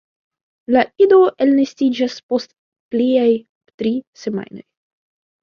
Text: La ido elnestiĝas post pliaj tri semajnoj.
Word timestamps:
La 0.75 0.81
ido 1.05 1.19
elnestiĝas 1.45 2.15
post 2.33 2.57
pliaj 2.95 3.27
tri 3.83 3.93
semajnoj. 4.25 4.67